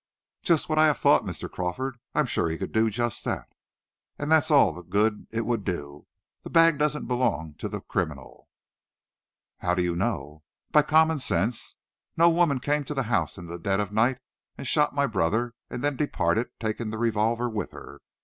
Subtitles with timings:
[0.41, 1.47] "Just what I have thought, Mr.
[1.47, 1.99] Crawford.
[2.15, 3.47] I'm sure he could do just that."
[4.17, 6.07] "And that's all the good it would do!
[6.41, 8.47] That bag doesn't belong to the criminal."
[9.59, 10.41] "How do you know?"
[10.71, 11.77] "By common sense.
[12.17, 14.17] No woman came to the house in the dead of night
[14.57, 18.01] and shot my brother, and then departed, taking her revolver with her.